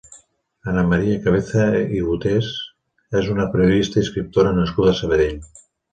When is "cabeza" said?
1.25-1.67